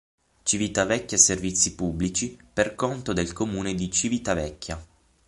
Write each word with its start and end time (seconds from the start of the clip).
Civitavecchia 0.43 1.15
Servizi 1.19 1.75
Pubblici, 1.75 2.35
per 2.51 2.73
conto 2.73 3.13
del 3.13 3.33
Comune 3.33 3.75
di 3.75 3.91
Civitavecchia. 3.91 4.83